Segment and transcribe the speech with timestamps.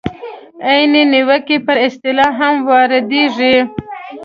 [0.69, 3.55] عین نیوکه پر اصطلاح هم واردېږي.